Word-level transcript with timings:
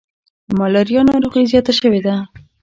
ملاریا 0.59 1.01
ناروغي 1.09 1.43
زیاته 1.51 1.73
شوي 1.79 1.99
ده. 2.05 2.15